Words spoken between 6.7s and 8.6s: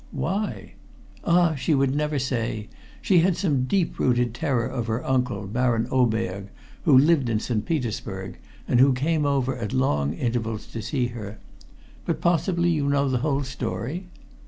who lived in St. Petersburg,